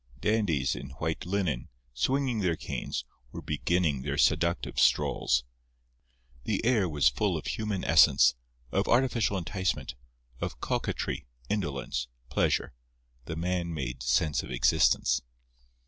Dandies 0.19 0.75
in 0.75 0.89
white 0.97 1.27
linen, 1.27 1.69
swinging 1.93 2.39
their 2.39 2.55
canes, 2.55 3.05
were 3.31 3.39
beginning 3.43 4.01
their 4.01 4.17
seductive 4.17 4.79
strolls. 4.79 5.43
The 6.43 6.65
air 6.65 6.89
was 6.89 7.07
full 7.07 7.37
of 7.37 7.45
human 7.45 7.83
essence, 7.85 8.33
of 8.71 8.87
artificial 8.87 9.37
enticement, 9.37 9.93
of 10.39 10.59
coquetry, 10.59 11.27
indolence, 11.49 12.07
pleasure—the 12.29 13.35
man 13.35 13.71
made 13.75 14.01
sense 14.01 14.41
of 14.41 14.49
existence. 14.49 15.21